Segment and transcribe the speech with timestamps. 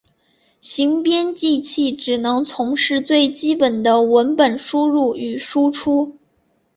[0.61, 6.17] 行编辑器只能从事最基本的文本输入与输出。